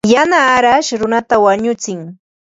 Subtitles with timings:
[0.13, 1.99] Yana arash runata wañutsin.